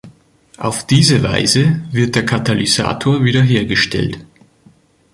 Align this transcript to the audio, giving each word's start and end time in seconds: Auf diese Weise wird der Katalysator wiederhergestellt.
Auf 0.57 0.87
diese 0.87 1.21
Weise 1.21 1.81
wird 1.91 2.15
der 2.15 2.25
Katalysator 2.25 3.23
wiederhergestellt. 3.23 4.19